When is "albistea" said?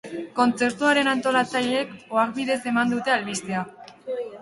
3.21-3.67